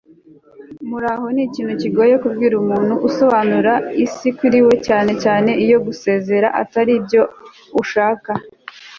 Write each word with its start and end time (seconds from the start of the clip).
muraho 0.89 1.25
ni 1.35 1.41
ikintu 1.47 1.73
kigoye 1.81 2.13
kubwira 2.23 2.53
umuntu 2.63 2.93
usobanura 3.07 3.73
isi 4.05 4.29
kuri 4.37 4.57
wewe, 4.63 4.75
cyane 4.87 5.11
cyane 5.23 5.49
iyo 5.65 5.77
gusezera 5.85 6.47
atari 6.61 6.93
byo 7.05 7.23
ushaka 7.81 8.31